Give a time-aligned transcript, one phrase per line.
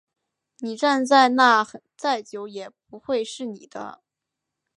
[0.61, 1.63] 你站在那
[1.95, 4.01] 再久也不会是你的